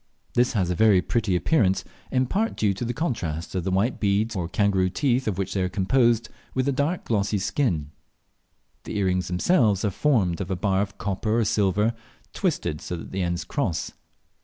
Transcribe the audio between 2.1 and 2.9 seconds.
in part due to